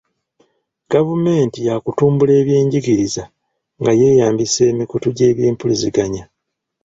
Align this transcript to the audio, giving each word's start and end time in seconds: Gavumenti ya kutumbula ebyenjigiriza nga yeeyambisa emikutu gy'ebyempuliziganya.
Gavumenti 0.93 1.59
ya 1.67 1.75
kutumbula 1.83 2.33
ebyenjigiriza 2.41 3.23
nga 3.79 3.91
yeeyambisa 3.99 4.61
emikutu 4.71 5.07
gy'ebyempuliziganya. 5.17 6.23